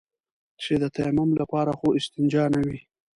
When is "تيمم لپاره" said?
0.95-1.71